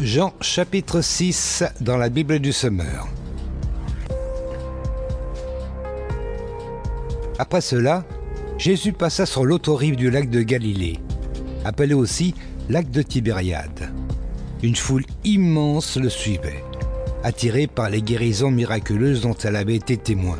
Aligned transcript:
Jean 0.00 0.34
chapitre 0.42 1.00
6 1.00 1.64
dans 1.80 1.96
la 1.96 2.10
Bible 2.10 2.38
du 2.38 2.52
Semeur. 2.52 3.08
Après 7.38 7.62
cela, 7.62 8.04
Jésus 8.58 8.92
passa 8.92 9.24
sur 9.24 9.46
l'autre 9.46 9.72
rive 9.72 9.96
du 9.96 10.10
lac 10.10 10.28
de 10.28 10.42
Galilée, 10.42 11.00
appelé 11.64 11.94
aussi 11.94 12.34
lac 12.68 12.90
de 12.90 13.00
Tibériade. 13.00 13.90
Une 14.62 14.76
foule 14.76 15.04
immense 15.24 15.96
le 15.96 16.10
suivait, 16.10 16.62
attirée 17.24 17.66
par 17.66 17.88
les 17.88 18.02
guérisons 18.02 18.50
miraculeuses 18.50 19.22
dont 19.22 19.36
elle 19.44 19.56
avait 19.56 19.76
été 19.76 19.96
témoin. 19.96 20.38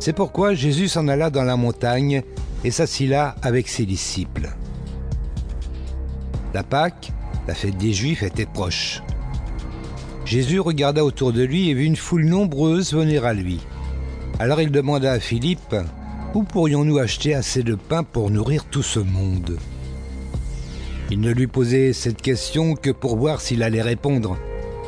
C'est 0.00 0.12
pourquoi 0.12 0.52
Jésus 0.52 0.88
s'en 0.88 1.06
alla 1.06 1.30
dans 1.30 1.44
la 1.44 1.56
montagne 1.56 2.22
et 2.64 2.72
s'assit 2.72 3.08
là 3.08 3.36
avec 3.42 3.68
ses 3.68 3.86
disciples. 3.86 4.50
La 6.52 6.64
Pâque, 6.64 7.12
la 7.46 7.54
fête 7.54 7.76
des 7.76 7.92
Juifs 7.92 8.22
était 8.22 8.46
proche. 8.46 9.02
Jésus 10.24 10.58
regarda 10.58 11.04
autour 11.04 11.32
de 11.32 11.42
lui 11.42 11.70
et 11.70 11.74
vit 11.74 11.86
une 11.86 11.96
foule 11.96 12.24
nombreuse 12.24 12.92
venir 12.92 13.24
à 13.24 13.32
lui. 13.32 13.60
Alors 14.40 14.60
il 14.60 14.72
demanda 14.72 15.12
à 15.12 15.20
Philippe, 15.20 15.76
Où 16.34 16.42
pourrions-nous 16.42 16.98
acheter 16.98 17.34
assez 17.34 17.62
de 17.62 17.76
pain 17.76 18.02
pour 18.02 18.30
nourrir 18.30 18.64
tout 18.64 18.82
ce 18.82 18.98
monde? 18.98 19.58
Il 21.10 21.20
ne 21.20 21.30
lui 21.30 21.46
posait 21.46 21.92
cette 21.92 22.20
question 22.20 22.74
que 22.74 22.90
pour 22.90 23.16
voir 23.16 23.40
s'il 23.40 23.62
allait 23.62 23.82
répondre, 23.82 24.36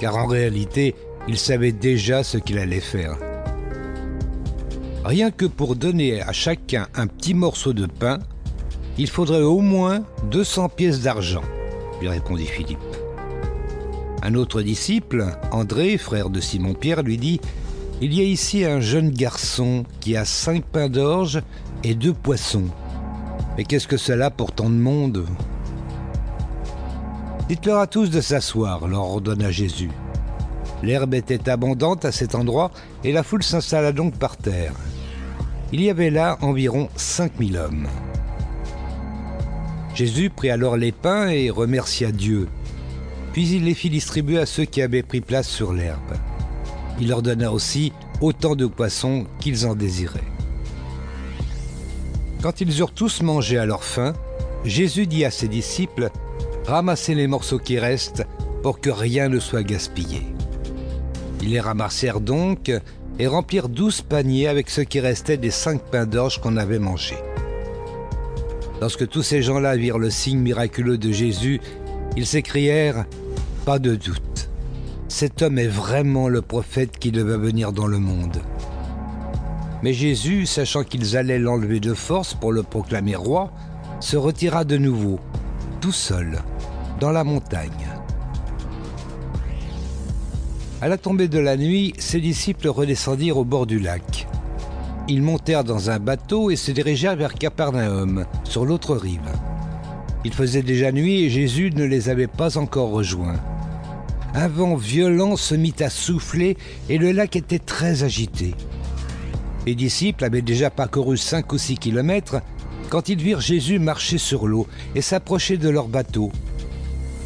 car 0.00 0.16
en 0.16 0.26
réalité, 0.26 0.96
il 1.28 1.38
savait 1.38 1.72
déjà 1.72 2.24
ce 2.24 2.38
qu'il 2.38 2.58
allait 2.58 2.80
faire. 2.80 3.16
Rien 5.04 5.30
que 5.30 5.46
pour 5.46 5.76
donner 5.76 6.20
à 6.20 6.32
chacun 6.32 6.88
un 6.96 7.06
petit 7.06 7.34
morceau 7.34 7.72
de 7.72 7.86
pain, 7.86 8.18
il 8.98 9.08
faudrait 9.08 9.42
au 9.42 9.60
moins 9.60 10.02
200 10.30 10.70
pièces 10.70 11.00
d'argent 11.00 11.44
lui 12.00 12.08
répondit 12.08 12.46
Philippe. 12.46 12.78
Un 14.22 14.34
autre 14.34 14.62
disciple, 14.62 15.26
André, 15.52 15.96
frère 15.96 16.30
de 16.30 16.40
Simon-Pierre, 16.40 17.02
lui 17.02 17.18
dit 17.18 17.40
Il 18.00 18.12
y 18.12 18.20
a 18.20 18.24
ici 18.24 18.64
un 18.64 18.80
jeune 18.80 19.10
garçon 19.10 19.84
qui 20.00 20.16
a 20.16 20.24
cinq 20.24 20.64
pains 20.64 20.88
d'orge 20.88 21.40
et 21.84 21.94
deux 21.94 22.12
poissons. 22.12 22.68
Mais 23.56 23.64
qu'est-ce 23.64 23.88
que 23.88 23.96
cela 23.96 24.30
pour 24.30 24.52
tant 24.52 24.70
de 24.70 24.74
monde? 24.74 25.26
Dites-leur 27.48 27.78
à 27.78 27.86
tous 27.86 28.10
de 28.10 28.20
s'asseoir, 28.20 28.88
leur 28.88 29.04
ordonna 29.04 29.50
Jésus. 29.50 29.90
L'herbe 30.82 31.14
était 31.14 31.48
abondante 31.48 32.04
à 32.04 32.12
cet 32.12 32.34
endroit 32.34 32.70
et 33.04 33.12
la 33.12 33.22
foule 33.22 33.42
s'installa 33.42 33.92
donc 33.92 34.16
par 34.16 34.36
terre. 34.36 34.74
Il 35.72 35.80
y 35.80 35.90
avait 35.90 36.10
là 36.10 36.38
environ 36.40 36.88
cinq 36.96 37.38
mille 37.38 37.56
hommes. 37.56 37.88
Jésus 39.98 40.30
prit 40.30 40.50
alors 40.50 40.76
les 40.76 40.92
pains 40.92 41.26
et 41.26 41.50
remercia 41.50 42.12
Dieu. 42.12 42.46
Puis 43.32 43.48
il 43.48 43.64
les 43.64 43.74
fit 43.74 43.90
distribuer 43.90 44.38
à 44.38 44.46
ceux 44.46 44.64
qui 44.64 44.80
avaient 44.80 45.02
pris 45.02 45.20
place 45.20 45.48
sur 45.48 45.72
l'herbe. 45.72 46.14
Il 47.00 47.08
leur 47.08 47.20
donna 47.20 47.50
aussi 47.50 47.92
autant 48.20 48.54
de 48.54 48.66
poissons 48.66 49.26
qu'ils 49.40 49.66
en 49.66 49.74
désiraient. 49.74 50.22
Quand 52.40 52.60
ils 52.60 52.78
eurent 52.78 52.94
tous 52.94 53.22
mangé 53.22 53.58
à 53.58 53.66
leur 53.66 53.82
faim, 53.82 54.12
Jésus 54.64 55.08
dit 55.08 55.24
à 55.24 55.32
ses 55.32 55.48
disciples, 55.48 56.10
Ramassez 56.64 57.16
les 57.16 57.26
morceaux 57.26 57.58
qui 57.58 57.80
restent 57.80 58.24
pour 58.62 58.78
que 58.78 58.90
rien 58.90 59.28
ne 59.28 59.40
soit 59.40 59.64
gaspillé. 59.64 60.22
Ils 61.42 61.50
les 61.50 61.60
ramassèrent 61.60 62.20
donc 62.20 62.70
et 63.18 63.26
remplirent 63.26 63.68
douze 63.68 64.02
paniers 64.02 64.46
avec 64.46 64.70
ce 64.70 64.80
qui 64.80 65.00
restait 65.00 65.38
des 65.38 65.50
cinq 65.50 65.82
pains 65.90 66.06
d'orge 66.06 66.40
qu'on 66.40 66.56
avait 66.56 66.78
mangés. 66.78 67.18
Lorsque 68.80 69.08
tous 69.08 69.22
ces 69.22 69.42
gens-là 69.42 69.76
virent 69.76 69.98
le 69.98 70.10
signe 70.10 70.38
miraculeux 70.38 70.98
de 70.98 71.10
Jésus, 71.10 71.60
ils 72.16 72.26
s'écrièrent⁇ 72.26 73.00
Pas 73.64 73.78
de 73.78 73.96
doute, 73.96 74.50
cet 75.08 75.42
homme 75.42 75.58
est 75.58 75.66
vraiment 75.66 76.28
le 76.28 76.42
prophète 76.42 76.96
qui 76.98 77.10
devait 77.10 77.38
venir 77.38 77.72
dans 77.72 77.88
le 77.88 77.98
monde.⁇ 77.98 78.36
Mais 79.82 79.92
Jésus, 79.92 80.46
sachant 80.46 80.84
qu'ils 80.84 81.16
allaient 81.16 81.40
l'enlever 81.40 81.80
de 81.80 81.92
force 81.92 82.34
pour 82.34 82.52
le 82.52 82.62
proclamer 82.62 83.16
roi, 83.16 83.50
se 84.00 84.16
retira 84.16 84.64
de 84.64 84.76
nouveau, 84.76 85.18
tout 85.80 85.92
seul, 85.92 86.38
dans 87.00 87.10
la 87.10 87.24
montagne. 87.24 87.88
À 90.80 90.86
la 90.86 90.98
tombée 90.98 91.26
de 91.26 91.40
la 91.40 91.56
nuit, 91.56 91.94
ses 91.98 92.20
disciples 92.20 92.68
redescendirent 92.68 93.38
au 93.38 93.44
bord 93.44 93.66
du 93.66 93.80
lac. 93.80 94.28
Ils 95.10 95.22
montèrent 95.22 95.64
dans 95.64 95.88
un 95.88 95.98
bateau 95.98 96.50
et 96.50 96.56
se 96.56 96.70
dirigèrent 96.70 97.16
vers 97.16 97.32
Capernaum, 97.32 98.26
sur 98.44 98.66
l'autre 98.66 98.94
rive. 98.94 99.32
Il 100.22 100.34
faisait 100.34 100.62
déjà 100.62 100.92
nuit 100.92 101.22
et 101.22 101.30
Jésus 101.30 101.70
ne 101.74 101.84
les 101.84 102.10
avait 102.10 102.26
pas 102.26 102.58
encore 102.58 102.90
rejoints. 102.90 103.40
Un 104.34 104.48
vent 104.48 104.76
violent 104.76 105.36
se 105.36 105.54
mit 105.54 105.74
à 105.80 105.88
souffler 105.88 106.58
et 106.90 106.98
le 106.98 107.12
lac 107.12 107.36
était 107.36 107.58
très 107.58 108.02
agité. 108.02 108.54
Les 109.64 109.74
disciples 109.74 110.24
avaient 110.24 110.42
déjà 110.42 110.68
parcouru 110.68 111.16
cinq 111.16 111.54
ou 111.54 111.58
six 111.58 111.78
kilomètres 111.78 112.42
quand 112.90 113.08
ils 113.08 113.22
virent 113.22 113.40
Jésus 113.40 113.78
marcher 113.78 114.18
sur 114.18 114.46
l'eau 114.46 114.66
et 114.94 115.00
s'approcher 115.00 115.56
de 115.56 115.70
leur 115.70 115.88
bateau. 115.88 116.30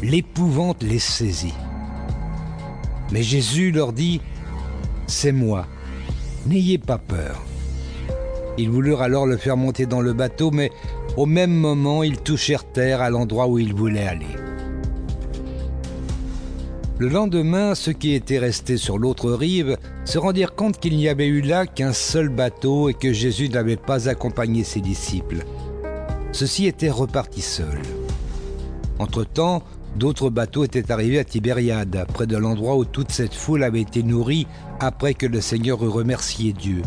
L'épouvante 0.01 0.83
les 0.83 0.99
saisit. 0.99 1.53
Mais 3.11 3.23
Jésus 3.23 3.71
leur 3.71 3.91
dit, 3.91 4.21
C'est 5.07 5.33
moi, 5.33 5.67
n'ayez 6.45 6.77
pas 6.77 6.97
peur. 6.97 7.43
Ils 8.57 8.69
voulurent 8.69 9.01
alors 9.01 9.25
le 9.25 9.37
faire 9.37 9.57
monter 9.57 9.85
dans 9.85 10.01
le 10.01 10.13
bateau, 10.13 10.51
mais 10.51 10.71
au 11.17 11.25
même 11.25 11.53
moment, 11.53 12.03
ils 12.03 12.19
touchèrent 12.19 12.65
terre 12.65 13.01
à 13.01 13.09
l'endroit 13.09 13.47
où 13.47 13.57
ils 13.57 13.73
voulaient 13.73 14.07
aller. 14.07 14.35
Le 16.99 17.09
lendemain, 17.09 17.73
ceux 17.73 17.93
qui 17.93 18.13
étaient 18.13 18.37
restés 18.37 18.77
sur 18.77 18.99
l'autre 18.99 19.31
rive 19.31 19.77
se 20.05 20.19
rendirent 20.19 20.55
compte 20.55 20.79
qu'il 20.79 20.95
n'y 20.95 21.09
avait 21.09 21.27
eu 21.27 21.41
là 21.41 21.65
qu'un 21.65 21.91
seul 21.91 22.29
bateau 22.29 22.89
et 22.89 22.93
que 22.93 23.11
Jésus 23.11 23.49
n'avait 23.49 23.77
pas 23.77 24.07
accompagné 24.07 24.63
ses 24.63 24.79
disciples. 24.79 25.43
Ceux-ci 26.31 26.67
étaient 26.67 26.91
repartis 26.91 27.41
seuls. 27.41 27.81
Entre-temps, 28.99 29.63
d'autres 29.95 30.29
bateaux 30.29 30.63
étaient 30.63 30.91
arrivés 30.91 31.19
à 31.19 31.23
Tibériade, 31.23 32.05
près 32.13 32.27
de 32.27 32.37
l'endroit 32.37 32.75
où 32.75 32.85
toute 32.85 33.11
cette 33.11 33.33
foule 33.33 33.63
avait 33.63 33.81
été 33.81 34.03
nourrie 34.03 34.47
après 34.79 35.15
que 35.15 35.25
le 35.25 35.41
Seigneur 35.41 35.83
eut 35.83 35.89
remercié 35.89 36.53
Dieu. 36.53 36.83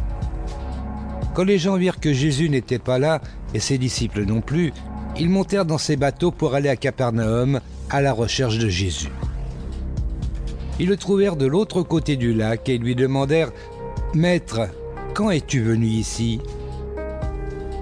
Quand 1.36 1.44
les 1.44 1.58
gens 1.58 1.76
virent 1.76 2.00
que 2.00 2.14
Jésus 2.14 2.48
n'était 2.48 2.78
pas 2.78 2.98
là, 2.98 3.20
et 3.52 3.60
ses 3.60 3.76
disciples 3.76 4.24
non 4.24 4.40
plus, 4.40 4.72
ils 5.18 5.28
montèrent 5.28 5.66
dans 5.66 5.76
ces 5.76 5.98
bateaux 5.98 6.30
pour 6.30 6.54
aller 6.54 6.70
à 6.70 6.76
Capernaum 6.76 7.60
à 7.90 8.00
la 8.00 8.14
recherche 8.14 8.56
de 8.56 8.70
Jésus. 8.70 9.10
Ils 10.80 10.88
le 10.88 10.96
trouvèrent 10.96 11.36
de 11.36 11.44
l'autre 11.44 11.82
côté 11.82 12.16
du 12.16 12.32
lac 12.32 12.66
et 12.70 12.78
lui 12.78 12.94
demandèrent 12.94 13.52
Maître, 14.14 14.62
quand 15.12 15.28
es-tu 15.28 15.60
venu 15.60 15.84
ici? 15.84 16.40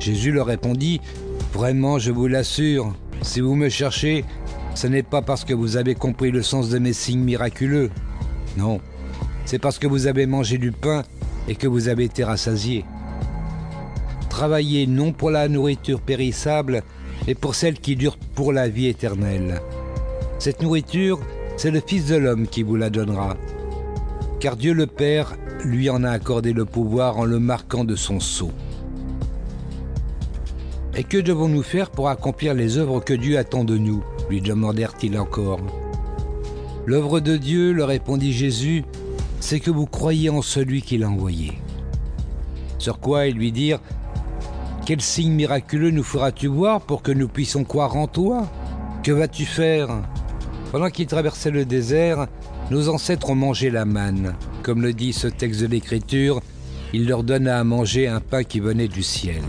Jésus 0.01 0.33
leur 0.33 0.47
répondit 0.47 1.01
Vraiment, 1.53 2.01
je 2.01 2.11
vous 2.11 2.27
l'assure, 2.27 2.93
si 3.23 3.41
vous 3.41 3.55
me 3.55 3.69
cherchez, 3.69 4.25
ce 4.75 4.89
n'est 4.89 5.05
pas 5.05 5.23
parce 5.23 5.45
que 5.45 5.55
vous 5.55 5.77
avez 5.77 5.95
compris 5.95 6.33
le 6.33 6.43
sens 6.43 6.71
de 6.71 6.81
mes 6.81 6.93
signes 6.93 7.23
miraculeux. 7.23 7.93
Non, 8.57 8.81
c'est 9.45 9.61
parce 9.61 9.79
que 9.79 9.87
vous 9.87 10.09
avez 10.09 10.27
mangé 10.27 10.59
du 10.59 10.73
pain 10.73 11.05
et 11.47 11.55
que 11.55 11.69
vous 11.69 11.87
avez 11.87 12.03
été 12.03 12.25
rassasiés 12.25 12.85
travailler 14.35 14.89
non 14.89 15.13
pour 15.13 15.31
la 15.31 15.47
nourriture 15.47 16.01
périssable, 16.01 16.83
mais 17.29 17.37
pour 17.37 17.55
celle 17.55 17.79
qui 17.79 17.95
dure 17.95 18.17
pour 18.35 18.53
la 18.53 18.69
vie 18.69 18.89
éternelle. 18.89 19.61
Cette 20.41 20.61
nourriture, 20.61 21.21
c'est 21.57 21.71
le 21.71 21.81
Fils 21.81 22.07
de 22.07 22.17
l'homme 22.17 22.49
qui 22.49 22.65
vous 22.65 22.75
la 22.75 22.91
donnera. 22.91 23.37
Car 24.41 24.57
Dieu 24.57 24.75
le 24.75 24.89
Père 24.89 25.37
lui 25.65 25.89
en 25.89 26.03
a 26.03 26.11
accordé 26.11 26.53
le 26.53 26.65
pouvoir 26.65 27.17
en 27.19 27.25
le 27.25 27.39
marquant 27.39 27.85
de 27.85 27.95
son 27.95 28.19
sceau. 28.19 28.51
Et 30.97 31.05
que 31.05 31.19
devons-nous 31.19 31.63
faire 31.63 31.91
pour 31.91 32.09
accomplir 32.09 32.55
les 32.55 32.77
œuvres 32.77 32.99
que 32.99 33.15
Dieu 33.15 33.39
attend 33.39 33.63
de 33.63 33.79
nous 33.79 34.03
lui 34.29 34.41
demandèrent-ils 34.41 35.17
encore. 35.17 35.61
L'œuvre 36.87 37.21
de 37.21 37.37
Dieu, 37.37 37.71
leur 37.71 37.87
répondit 37.87 38.33
Jésus, 38.33 38.83
c'est 39.39 39.61
que 39.61 39.71
vous 39.71 39.87
croyez 39.87 40.29
en 40.29 40.43
celui 40.43 40.83
qui 40.83 40.99
l'a 40.99 41.09
envoyé. 41.09 41.53
Sur 42.79 42.99
quoi 42.99 43.29
ils 43.29 43.37
lui 43.37 43.53
dirent 43.53 43.81
quel 44.85 45.01
signe 45.01 45.33
miraculeux 45.33 45.91
nous 45.91 46.03
feras-tu 46.03 46.47
voir 46.47 46.83
pour 46.83 47.03
que 47.03 47.13
nous 47.13 47.29
puissions 47.29 47.65
croire 47.65 47.97
en 47.97 48.07
toi? 48.07 48.51
Que 49.03 49.13
vas-tu 49.13 49.47
faire? 49.47 49.89
Pendant 50.73 50.91
qu'ils 50.91 51.07
traversaient 51.07 51.51
le 51.51 51.65
désert, 51.65 52.27
nos 52.71 52.91
ancêtres 52.91 53.31
ont 53.31 53.35
mangé 53.35 53.71
la 53.71 53.87
manne. 53.87 54.35
Comme 54.63 54.83
le 54.83 54.93
dit 54.93 55.13
ce 55.13 55.27
texte 55.27 55.63
de 55.63 55.67
l'Écriture, 55.67 56.41
il 56.93 57.09
leur 57.09 57.23
donna 57.23 57.59
à 57.59 57.65
manger 57.65 58.09
un 58.09 58.21
pain 58.21 58.45
qui 58.45 58.61
venait 58.61 58.89
du 58.89 59.03
ciel. 59.03 59.43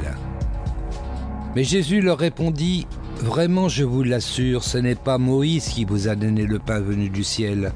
Mais 1.55 1.63
Jésus 1.63 2.01
leur 2.01 2.17
répondit, 2.17 2.87
Vraiment 3.21 3.69
je 3.69 3.85
vous 3.85 4.03
l'assure, 4.03 4.63
ce 4.63 4.77
n'est 4.77 4.95
pas 4.95 5.17
Moïse 5.17 5.69
qui 5.69 5.85
vous 5.85 6.09
a 6.09 6.15
donné 6.15 6.45
le 6.45 6.59
pain 6.59 6.79
venu 6.79 7.09
du 7.09 7.23
ciel, 7.23 7.71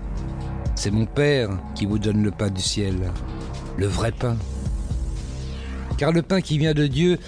c'est 0.76 0.92
mon 0.92 1.06
Père 1.06 1.50
qui 1.76 1.86
vous 1.86 1.98
donne 1.98 2.24
le 2.24 2.32
pain 2.32 2.50
du 2.50 2.62
ciel, 2.62 2.96
le 3.78 3.88
vrai 3.88 4.12
pain. 4.12 4.38
Car 5.98 6.12
le 6.12 6.22
pain 6.22 6.42
qui 6.42 6.58
vient 6.58 6.74
de 6.74 6.88
Dieu, 6.88 7.20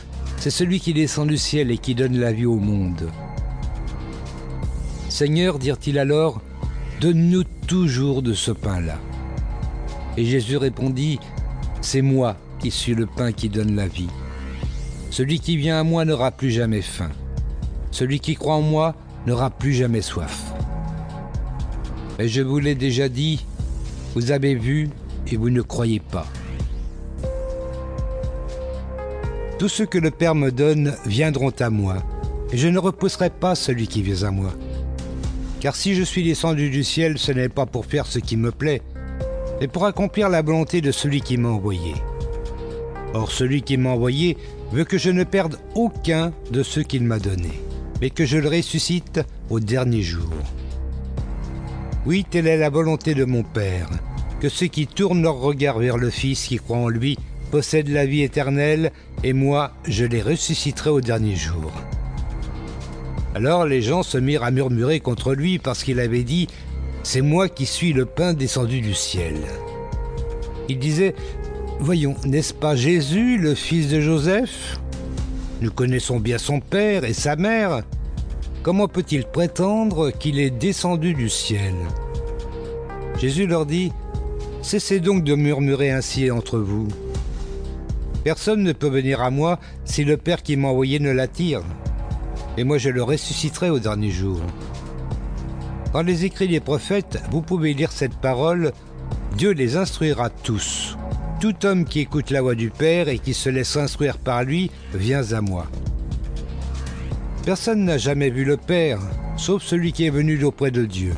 c'est 0.42 0.50
celui 0.50 0.80
qui 0.80 0.92
descend 0.92 1.28
du 1.28 1.38
ciel 1.38 1.70
et 1.70 1.78
qui 1.78 1.94
donne 1.94 2.20
la 2.20 2.32
vie 2.32 2.48
au 2.48 2.56
monde. 2.56 3.12
Seigneur, 5.08 5.60
dirent-ils 5.60 6.00
alors, 6.00 6.42
Donne-nous 7.00 7.44
toujours 7.68 8.24
de 8.24 8.34
ce 8.34 8.50
pain-là. 8.50 8.98
Et 10.18 10.26
Jésus 10.26 10.58
répondit, 10.58 11.20
C'est 11.82 12.02
moi 12.02 12.38
qui 12.58 12.72
suis 12.72 12.96
le 12.96 13.06
pain 13.06 13.34
qui 13.34 13.50
donne 13.50 13.76
la 13.76 13.88
vie. 13.88 14.10
Celui 15.12 15.40
qui 15.40 15.58
vient 15.58 15.80
à 15.80 15.84
moi 15.84 16.06
n'aura 16.06 16.32
plus 16.32 16.50
jamais 16.50 16.82
faim. 16.82 17.12
Celui 17.92 18.20
qui 18.20 18.34
croit 18.34 18.56
en 18.56 18.64
moi 18.64 18.96
n'aura 19.28 19.52
plus 19.52 19.74
jamais 19.74 20.02
soif. 20.02 20.42
Mais 22.18 22.28
je 22.28 22.42
vous 22.42 22.58
l'ai 22.58 22.74
déjà 22.74 23.10
dit, 23.10 23.46
vous 24.16 24.32
avez 24.32 24.56
vu 24.56 24.90
et 25.28 25.38
vous 25.38 25.52
ne 25.52 25.62
croyez 25.62 26.00
pas. 26.00 26.26
Tous 29.62 29.70
ceux 29.70 29.86
que 29.86 30.00
le 30.00 30.10
Père 30.10 30.34
me 30.34 30.50
donne 30.50 30.96
viendront 31.06 31.54
à 31.60 31.70
moi, 31.70 31.98
et 32.52 32.58
je 32.58 32.68
ne 32.68 32.80
repousserai 32.80 33.30
pas 33.30 33.54
celui 33.54 33.86
qui 33.86 34.02
vient 34.02 34.28
à 34.28 34.32
moi. 34.32 34.50
Car 35.60 35.76
si 35.76 35.94
je 35.94 36.02
suis 36.02 36.24
descendu 36.24 36.72
du 36.72 36.84
ciel, 36.84 37.20
ce 37.20 37.32
n'est 37.32 37.48
pas 37.48 37.68
pour 37.68 37.86
faire 37.86 38.08
ce 38.08 38.18
qui 38.18 38.38
me 38.38 38.50
plaît, 38.52 38.82
mais 39.60 39.68
pour 39.68 39.86
accomplir 39.86 40.30
la 40.30 40.42
volonté 40.42 40.82
de 40.82 40.92
celui 40.92 41.22
qui 41.22 41.38
m'a 41.38 41.50
envoyé. 41.50 41.94
Or 43.14 43.32
celui 43.32 43.62
qui 43.62 43.78
m'a 43.78 43.92
envoyé 43.92 44.36
veut 44.72 44.84
que 44.84 44.98
je 44.98 45.12
ne 45.12 45.24
perde 45.24 45.60
aucun 45.76 46.34
de 46.50 46.64
ceux 46.64 46.82
qu'il 46.82 47.04
m'a 47.04 47.20
donnés, 47.20 47.62
mais 48.02 48.10
que 48.10 48.26
je 48.26 48.40
le 48.40 48.50
ressuscite 48.50 49.22
au 49.52 49.60
dernier 49.60 50.02
jour. 50.02 50.34
Oui, 52.08 52.26
telle 52.28 52.48
est 52.48 52.58
la 52.58 52.72
volonté 52.72 53.14
de 53.14 53.26
mon 53.26 53.44
Père, 53.44 53.92
que 54.40 54.50
ceux 54.50 54.66
qui 54.66 54.88
tournent 54.88 55.22
leur 55.22 55.40
regard 55.40 55.78
vers 55.78 56.00
le 56.00 56.10
Fils 56.10 56.48
qui 56.48 56.58
croit 56.58 56.78
en 56.78 56.90
lui 56.90 57.16
possèdent 57.52 57.90
la 57.90 58.06
vie 58.06 58.24
éternelle, 58.24 58.92
et 59.24 59.34
moi, 59.34 59.74
je 59.88 60.06
les 60.06 60.22
ressusciterai 60.22 60.90
au 60.90 61.02
dernier 61.02 61.36
jour. 61.36 61.72
Alors 63.36 63.66
les 63.66 63.82
gens 63.82 64.04
se 64.04 64.18
mirent 64.18 64.44
à 64.44 64.52
murmurer 64.52 65.00
contre 65.00 65.34
lui 65.34 65.60
parce 65.60 65.84
qu'il 65.84 66.00
avait 66.00 66.24
dit 66.24 66.48
C'est 67.04 67.22
moi 67.22 67.48
qui 67.48 67.66
suis 67.66 67.94
le 67.94 68.06
pain 68.06 68.34
descendu 68.34 68.82
du 68.82 68.94
ciel. 68.94 69.36
Il 70.68 70.80
disait 70.80 71.16
Voyons, 71.80 72.16
n'est-ce 72.26 72.54
pas 72.54 72.76
Jésus, 72.76 73.38
le 73.38 73.56
fils 73.56 73.90
de 73.90 74.02
Joseph? 74.02 74.80
Nous 75.62 75.72
connaissons 75.72 76.20
bien 76.20 76.38
son 76.38 76.60
père 76.60 77.06
et 77.06 77.14
sa 77.14 77.36
mère. 77.36 77.84
Comment 78.64 78.88
peut-il 78.88 79.26
prétendre 79.26 80.12
qu'il 80.12 80.40
est 80.40 80.52
descendu 80.52 81.14
du 81.14 81.30
ciel? 81.30 81.74
Jésus 83.20 83.48
leur 83.48 83.66
dit 83.66 83.92
Cessez 84.62 85.00
donc 85.00 85.24
de 85.24 85.36
murmurer 85.36 85.90
ainsi 85.90 86.30
entre 86.30 86.60
vous. 86.60 86.88
Personne 88.24 88.64
ne 88.64 88.74
peut 88.74 88.90
venir 88.90 89.22
à 89.22 89.32
moi 89.32 89.60
si 89.86 90.04
le 90.04 90.18
Père 90.18 90.44
qui 90.44 90.58
m'a 90.58 90.68
envoyé 90.68 91.00
ne 91.00 91.12
l'attire 91.12 91.62
et 92.58 92.64
moi 92.64 92.78
je 92.78 92.90
le 92.90 93.04
ressusciterai 93.04 93.70
au 93.70 93.80
dernier 93.80 94.12
jour. 94.12 94.42
Dans 95.94 96.02
les 96.02 96.26
écrits 96.26 96.48
des 96.48 96.60
prophètes, 96.60 97.22
vous 97.32 97.42
pouvez 97.42 97.74
lire 97.74 97.92
cette 97.92 98.16
parole, 98.16 98.72
Dieu 99.38 99.52
les 99.52 99.76
instruira 99.78 100.30
tous. 100.30 100.98
Tout 101.40 101.66
homme 101.66 101.86
qui 101.86 102.00
écoute 102.02 102.30
la 102.30 102.42
voix 102.42 102.56
du 102.56 102.70
Père 102.70 103.10
et 103.10 103.20
qui 103.20 103.34
se 103.34 103.50
laisse 103.50 103.76
instruire 103.76 104.18
par 104.18 104.44
lui 104.44 104.72
vient 104.94 105.32
à 105.34 105.42
moi. 105.42 105.66
Personne 107.46 107.84
n'a 107.84 107.98
jamais 107.98 108.30
vu 108.30 108.46
le 108.46 108.58
Père, 108.58 109.00
sauf 109.38 109.64
celui 109.64 109.92
qui 109.92 110.06
est 110.06 110.12
venu 110.12 110.38
d'auprès 110.38 110.72
de 110.72 110.86
Dieu. 110.86 111.14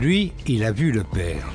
Lui, 0.00 0.32
il 0.46 0.64
a 0.64 0.72
vu 0.72 0.92
le 0.92 1.02
Père. 1.02 1.50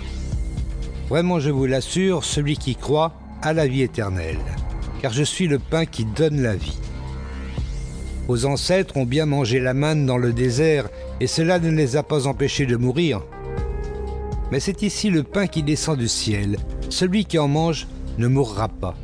Vraiment, 1.10 1.40
je 1.40 1.50
vous 1.50 1.66
l'assure, 1.66 2.26
celui 2.26 2.58
qui 2.58 2.76
croit 2.76 3.14
a 3.42 3.54
la 3.54 3.68
vie 3.68 3.84
éternelle, 3.84 4.40
car 5.02 5.14
je 5.14 5.24
suis 5.24 5.48
le 5.48 5.60
pain 5.60 5.86
qui 5.86 6.06
donne 6.06 6.42
la 6.42 6.56
vie. 6.56 6.78
Vos 8.28 8.46
ancêtres 8.46 8.98
ont 8.98 9.06
bien 9.06 9.26
mangé 9.26 9.60
la 9.60 9.74
manne 9.74 10.06
dans 10.06 10.18
le 10.18 10.34
désert, 10.34 10.90
et 11.20 11.28
cela 11.28 11.60
ne 11.60 11.70
les 11.70 11.96
a 11.96 12.04
pas 12.04 12.28
empêchés 12.28 12.66
de 12.66 12.76
mourir. 12.76 13.22
Mais 14.52 14.60
c'est 14.60 14.82
ici 14.82 15.10
le 15.10 15.24
pain 15.24 15.48
qui 15.48 15.64
descend 15.64 15.98
du 15.98 16.08
ciel. 16.08 16.58
Celui 16.90 17.26
qui 17.26 17.40
en 17.40 17.48
mange 17.48 17.88
ne 18.18 18.28
mourra 18.28 18.68
pas. 18.68 18.96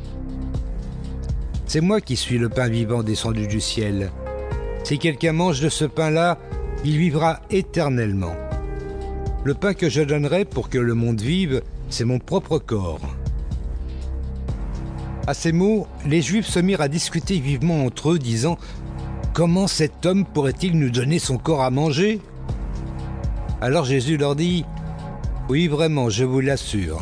C'est 1.66 1.80
moi 1.80 2.00
qui 2.00 2.16
suis 2.16 2.38
le 2.38 2.48
pain 2.48 2.68
vivant 2.68 3.02
descendu 3.02 3.46
du 3.46 3.60
ciel. 3.60 4.10
Si 4.84 4.98
quelqu'un 4.98 5.32
mange 5.32 5.60
de 5.60 5.68
ce 5.68 5.84
pain-là, 5.84 6.38
il 6.84 6.98
vivra 6.98 7.40
éternellement. 7.50 8.34
Le 9.44 9.54
pain 9.54 9.74
que 9.74 9.88
je 9.88 10.02
donnerai 10.02 10.44
pour 10.44 10.68
que 10.68 10.78
le 10.78 10.94
monde 10.94 11.20
vive, 11.20 11.62
c'est 11.88 12.04
mon 12.04 12.18
propre 12.18 12.58
corps. 12.58 13.00
À 15.26 15.32
ces 15.32 15.52
mots, 15.52 15.86
les 16.04 16.20
Juifs 16.20 16.46
se 16.46 16.58
mirent 16.58 16.82
à 16.82 16.88
discuter 16.88 17.38
vivement 17.38 17.86
entre 17.86 18.10
eux, 18.10 18.18
disant 18.18 18.58
Comment 19.32 19.66
cet 19.66 20.04
homme 20.04 20.26
pourrait-il 20.26 20.78
nous 20.78 20.90
donner 20.90 21.18
son 21.18 21.38
corps 21.38 21.62
à 21.62 21.70
manger? 21.70 22.20
Alors 23.62 23.86
Jésus 23.86 24.18
leur 24.18 24.36
dit, 24.36 24.66
Oui 25.48 25.66
vraiment, 25.66 26.10
je 26.10 26.24
vous 26.24 26.40
l'assure, 26.40 27.00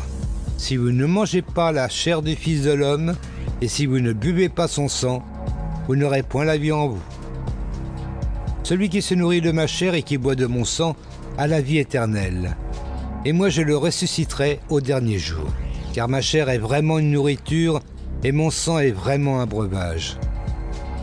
si 0.57 0.77
vous 0.77 0.91
ne 0.91 1.05
mangez 1.05 1.41
pas 1.41 1.73
la 1.73 1.89
chair 1.89 2.21
du 2.21 2.37
Fils 2.37 2.63
de 2.63 2.71
l'homme, 2.71 3.15
et 3.61 3.67
si 3.67 3.85
vous 3.85 3.99
ne 3.99 4.13
buvez 4.13 4.47
pas 4.47 4.69
son 4.69 4.87
sang, 4.87 5.21
vous 5.89 5.97
n'aurez 5.97 6.23
point 6.23 6.45
la 6.45 6.57
vie 6.57 6.71
en 6.71 6.87
vous. 6.87 7.03
Celui 8.63 8.87
qui 8.87 9.01
se 9.01 9.15
nourrit 9.15 9.41
de 9.41 9.51
ma 9.51 9.67
chair 9.67 9.95
et 9.95 10.03
qui 10.03 10.17
boit 10.17 10.35
de 10.35 10.45
mon 10.45 10.63
sang 10.63 10.95
a 11.37 11.47
la 11.47 11.59
vie 11.59 11.77
éternelle, 11.77 12.55
et 13.25 13.33
moi 13.33 13.49
je 13.49 13.61
le 13.61 13.75
ressusciterai 13.75 14.61
au 14.69 14.79
dernier 14.79 15.19
jour, 15.19 15.49
car 15.93 16.07
ma 16.07 16.21
chair 16.21 16.47
est 16.47 16.57
vraiment 16.57 16.99
une 16.99 17.11
nourriture, 17.11 17.81
et 18.23 18.31
mon 18.31 18.49
sang 18.49 18.79
est 18.79 18.91
vraiment 18.91 19.41
un 19.41 19.45
breuvage. 19.45 20.17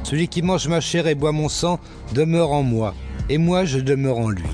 Celui 0.04 0.28
qui 0.28 0.42
mange 0.42 0.68
ma 0.68 0.80
chair 0.80 1.06
et 1.06 1.14
boit 1.14 1.32
mon 1.32 1.48
sang 1.48 1.78
demeure 2.14 2.52
en 2.52 2.62
moi, 2.62 2.94
et 3.28 3.38
moi 3.38 3.64
je 3.64 3.78
demeure 3.78 4.18
en 4.18 4.30
lui. 4.30 4.48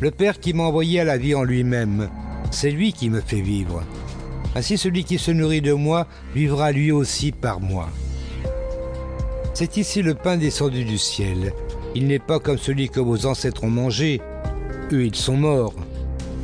Le 0.00 0.10
Père 0.10 0.40
qui 0.40 0.54
m'a 0.54 0.64
envoyé 0.64 1.00
à 1.00 1.04
la 1.04 1.18
vie 1.18 1.34
en 1.34 1.44
lui-même, 1.44 2.08
c'est 2.50 2.70
lui 2.70 2.92
qui 2.92 3.10
me 3.10 3.20
fait 3.20 3.42
vivre. 3.42 3.82
Ainsi 4.56 4.78
celui 4.78 5.04
qui 5.04 5.18
se 5.18 5.30
nourrit 5.30 5.60
de 5.60 5.72
moi 5.72 6.06
vivra 6.34 6.72
lui 6.72 6.90
aussi 6.90 7.30
par 7.30 7.60
moi. 7.60 7.88
C'est 9.54 9.76
ici 9.76 10.02
le 10.02 10.14
pain 10.14 10.36
descendu 10.38 10.84
du 10.84 10.96
ciel. 10.96 11.52
Il 11.94 12.06
n'est 12.06 12.18
pas 12.18 12.38
comme 12.38 12.58
celui 12.58 12.88
que 12.88 13.00
vos 13.00 13.26
ancêtres 13.26 13.64
ont 13.64 13.70
mangé. 13.70 14.20
Eux, 14.92 15.04
ils 15.04 15.14
sont 15.14 15.36
morts. 15.36 15.74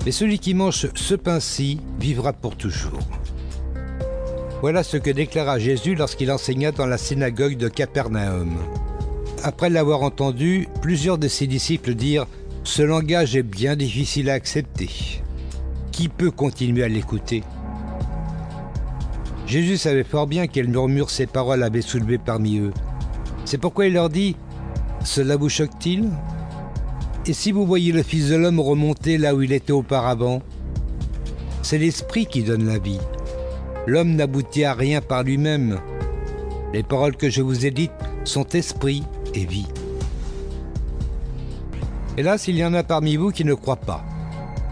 Mais 0.05 0.13
celui 0.13 0.39
qui 0.39 0.55
mange 0.55 0.89
ce 0.95 1.15
pain-ci 1.15 1.81
vivra 1.99 2.33
pour 2.33 2.57
toujours. 2.57 3.01
Voilà 4.63 4.83
ce 4.83 4.97
que 4.97 5.11
déclara 5.11 5.59
Jésus 5.59 5.95
lorsqu'il 5.95 6.33
enseigna 6.33 6.73
dans 6.73 6.87
la 6.87 6.97
synagogue 6.97 7.59
de 7.59 7.69
Capernaum. 7.69 8.57
Après 9.43 9.69
l'avoir 9.69 10.03
entendu, 10.03 10.67
plusieurs 10.81 11.19
de 11.19 11.29
ses 11.29 11.47
disciples 11.47 11.95
dirent⁇ 11.95 12.25
Ce 12.65 12.81
langage 12.81 13.37
est 13.37 13.43
bien 13.43 13.77
difficile 13.77 14.31
à 14.31 14.33
accepter. 14.33 14.89
Qui 15.93 16.09
peut 16.09 16.31
continuer 16.31 16.85
à 16.85 16.89
l'écouter?⁇ 16.89 17.41
Jésus 19.47 19.77
savait 19.77 20.05
fort 20.05 20.27
bien 20.27 20.47
quel 20.47 20.69
murmure 20.69 21.11
ces 21.11 21.27
paroles 21.27 21.63
avaient 21.63 21.83
soulevé 21.83 22.17
parmi 22.17 22.59
eux. 22.59 22.73
C'est 23.45 23.59
pourquoi 23.59 23.87
il 23.87 23.93
leur 23.93 24.09
dit⁇ 24.09 24.37
Cela 25.05 25.37
vous 25.37 25.51
choque-t-il? 25.51 26.09
Et 27.27 27.35
si 27.35 27.53
vous 27.53 27.67
voyez 27.67 27.93
le 27.93 28.03
Fils 28.03 28.31
de 28.31 28.37
l'homme 28.37 28.61
remonter 28.61 29.19
là 29.19 29.35
où 29.35 29.43
il 29.43 29.53
était 29.53 29.73
auparavant 29.73 30.41
C'est 31.61 31.79
l'Esprit 31.79 32.25
qui 32.25 32.43
donne 32.43 32.67
la 32.67 32.79
vie 32.79 33.01
l'homme 33.87 34.15
n'aboutit 34.15 34.65
à 34.65 34.75
rien 34.75 35.01
par 35.01 35.23
lui-même. 35.23 35.81
Les 36.73 36.83
paroles 36.83 37.17
que 37.17 37.31
je 37.31 37.43
vous 37.43 37.65
ai 37.65 37.71
dites 37.71 37.93
sont 38.25 38.47
esprit 38.49 39.03
et 39.35 39.45
vie. 39.45 39.67
Hélas, 42.19 42.49
il 42.49 42.57
y 42.57 42.65
en 42.65 42.75
a 42.75 42.83
parmi 42.83 43.17
vous 43.17 43.31
qui 43.31 43.45
ne 43.45 43.55
croient 43.55 43.77
pas. 43.77 44.05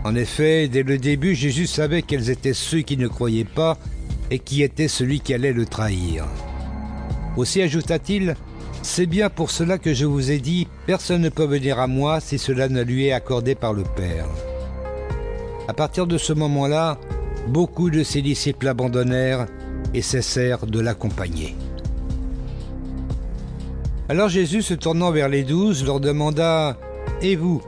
En 0.04 0.14
effet, 0.14 0.68
dès 0.68 0.82
le 0.82 0.98
début, 0.98 1.34
Jésus 1.34 1.66
savait 1.66 2.02
quels 2.02 2.30
étaient 2.30 2.54
ceux 2.54 2.80
qui 2.80 2.96
ne 2.96 3.08
croyaient 3.08 3.44
pas 3.44 3.78
et 4.30 4.38
qui 4.38 4.62
était 4.62 4.88
celui 4.88 5.20
qui 5.20 5.32
allait 5.34 5.52
le 5.52 5.66
trahir. 5.66 6.24
Aussi 7.36 7.62
ajouta-t-il, 7.62 8.36
C'est 8.82 9.06
bien 9.06 9.30
pour 9.30 9.50
cela 9.50 9.78
que 9.78 9.94
je 9.94 10.04
vous 10.04 10.30
ai 10.30 10.38
dit, 10.38 10.68
personne 10.86 11.22
ne 11.22 11.30
peut 11.30 11.46
venir 11.46 11.78
à 11.78 11.86
moi 11.86 12.20
si 12.20 12.38
cela 12.38 12.68
ne 12.68 12.82
lui 12.82 13.06
est 13.06 13.12
accordé 13.12 13.54
par 13.54 13.72
le 13.72 13.82
Père. 13.82 14.26
À 15.68 15.72
partir 15.72 16.06
de 16.06 16.18
ce 16.18 16.34
moment-là, 16.34 16.98
beaucoup 17.48 17.90
de 17.90 18.02
ses 18.02 18.22
disciples 18.22 18.66
l'abandonnèrent 18.66 19.46
et 19.92 20.02
cessèrent 20.02 20.66
de 20.66 20.80
l'accompagner. 20.80 21.54
Alors 24.08 24.28
Jésus, 24.28 24.62
se 24.62 24.74
tournant 24.74 25.10
vers 25.10 25.28
les 25.28 25.44
douze, 25.44 25.84
leur 25.84 25.98
demanda 25.98 26.76
Et 27.22 27.36
vous, 27.36 27.62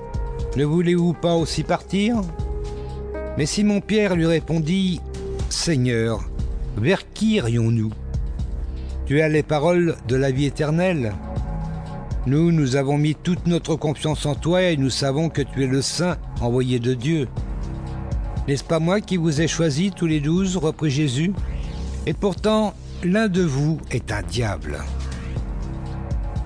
ne 0.57 0.65
voulez-vous 0.65 1.15
pas 1.15 1.35
aussi 1.35 1.63
partir? 1.63 2.21
Mais 3.39 3.47
Simon-Pierre 3.47 4.17
lui 4.17 4.27
répondit 4.27 5.01
Seigneur, 5.49 6.29
vers 6.77 7.11
qui 7.13 7.37
irions-nous 7.37 7.91
Tu 9.07 9.21
as 9.21 9.29
les 9.29 9.43
paroles 9.43 9.97
de 10.09 10.17
la 10.17 10.31
vie 10.31 10.47
éternelle. 10.47 11.15
Nous, 12.27 12.51
nous 12.51 12.77
avons 12.77 12.99
mis 12.99 13.15
toute 13.15 13.47
notre 13.47 13.77
confiance 13.77 14.27
en 14.27 14.35
toi 14.35 14.63
et 14.63 14.77
nous 14.77 14.91
savons 14.91 15.29
que 15.29 15.43
tu 15.43 15.65
es 15.65 15.69
le 15.69 15.81
Saint 15.81 16.17
envoyé 16.41 16.81
de 16.81 16.93
Dieu. 16.93 17.29
N'est-ce 18.49 18.63
pas 18.63 18.79
moi 18.79 19.01
qui 19.01 19.17
vous 19.17 19.41
ai 19.41 19.49
choisis 19.49 19.91
tous 19.95 20.07
les 20.07 20.21
douze 20.21 20.57
reprit 20.57 20.91
Jésus. 20.91 21.33
Et 22.07 22.15
pourtant, 22.15 22.75
l'un 23.03 23.27
de 23.29 23.43
vous 23.43 23.81
est 23.91 24.13
un 24.13 24.23
diable. 24.23 24.79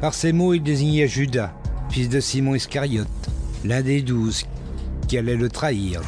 Par 0.00 0.14
ces 0.14 0.32
mots, 0.32 0.54
il 0.54 0.62
désignait 0.62 1.08
Judas, 1.08 1.52
fils 1.90 2.08
de 2.08 2.20
Simon 2.20 2.54
Iscariote, 2.54 3.08
l'un 3.64 3.82
des 3.82 4.00
douze, 4.00 4.44
qui 5.08 5.18
allait 5.18 5.36
le 5.36 5.50
trahir. 5.50 6.00